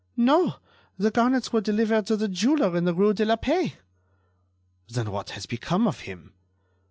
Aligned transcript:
"No; 0.17 0.55
the 0.97 1.11
garnets 1.11 1.53
were 1.53 1.61
delivered 1.61 2.07
to 2.07 2.17
the 2.17 2.27
jeweler 2.27 2.75
in 2.75 2.85
the 2.85 2.93
rue 2.95 3.13
de 3.13 3.23
la 3.23 3.35
Paix." 3.35 3.75
"Then, 4.89 5.11
what 5.11 5.29
has 5.29 5.45
become 5.45 5.87
of 5.87 5.99
him?" 5.99 6.33